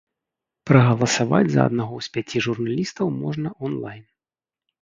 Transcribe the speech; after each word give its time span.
Прагаласаваць 0.69 1.51
за 1.55 1.61
аднаго 1.71 1.95
з 2.05 2.13
пяці 2.15 2.37
журналістаў 2.49 3.07
можна 3.23 3.47
он-лайн. 3.69 4.05